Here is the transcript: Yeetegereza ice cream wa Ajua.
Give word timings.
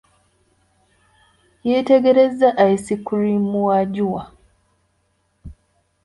Yeetegereza 1.67 2.47
ice 2.71 2.95
cream 3.05 3.45
wa 3.65 3.73
Ajua. 3.81 4.23